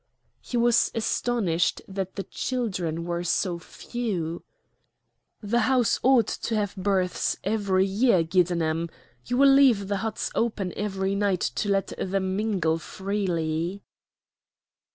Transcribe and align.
He 0.41 0.57
was 0.57 0.89
astonished 0.95 1.83
that 1.87 2.15
the 2.15 2.23
children 2.23 3.05
were 3.05 3.23
so 3.23 3.59
few. 3.59 4.43
"The 5.43 5.59
house 5.59 5.99
ought 6.01 6.25
to 6.25 6.55
have 6.55 6.75
births 6.75 7.37
every 7.43 7.85
year, 7.85 8.23
Giddenem. 8.23 8.89
You 9.25 9.37
will 9.37 9.53
leave 9.53 9.89
the 9.89 9.97
huts 9.97 10.31
open 10.33 10.73
every 10.75 11.13
night 11.13 11.41
to 11.41 11.69
let 11.69 11.93
them 11.99 12.35
mingle 12.35 12.79
freely." 12.79 13.83